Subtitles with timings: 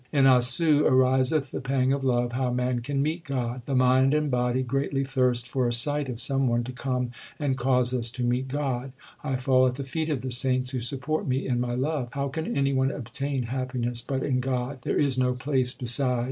[0.11, 3.61] In Assu ariseth the pang of love how man can meet God.
[3.67, 7.55] The mind and body greatly thirst for a sight of some one to come and
[7.55, 8.93] cause us to meet God.
[9.23, 12.07] I fall at the feet of the saints who support me in my love.
[12.13, 14.79] How can any one obtain happiness but in God?
[14.81, 16.19] there is no place beside.